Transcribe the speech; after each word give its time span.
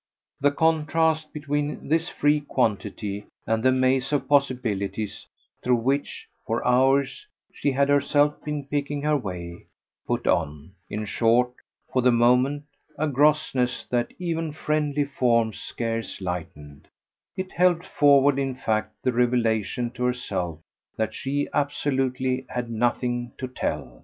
The 0.39 0.49
contrast 0.49 1.31
between 1.31 1.87
this 1.87 2.09
free 2.09 2.39
quantity 2.41 3.27
and 3.45 3.61
the 3.61 3.71
maze 3.71 4.11
of 4.11 4.27
possibilities 4.27 5.27
through 5.63 5.75
which, 5.75 6.27
for 6.47 6.65
hours, 6.67 7.27
she 7.53 7.71
had 7.71 7.87
herself 7.87 8.43
been 8.43 8.65
picking 8.65 9.03
her 9.03 9.15
way, 9.15 9.67
put 10.07 10.25
on, 10.25 10.71
in 10.89 11.05
short, 11.05 11.53
for 11.93 12.01
the 12.01 12.09
moment, 12.11 12.63
a 12.97 13.07
grossness 13.07 13.85
that 13.91 14.11
even 14.17 14.53
friendly 14.53 15.03
forms 15.05 15.59
scarce 15.59 16.19
lightened: 16.19 16.87
it 17.37 17.51
helped 17.51 17.85
forward 17.85 18.39
in 18.39 18.55
fact 18.55 18.95
the 19.03 19.13
revelation 19.13 19.91
to 19.91 20.03
herself 20.05 20.57
that 20.97 21.13
she 21.13 21.47
absolutely 21.53 22.47
had 22.49 22.71
nothing 22.71 23.33
to 23.37 23.47
tell. 23.47 23.99